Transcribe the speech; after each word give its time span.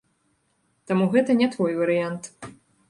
Таму 0.91 1.05
гэта 1.13 1.31
не 1.43 1.47
той 1.59 1.79
варыянт. 1.83 2.23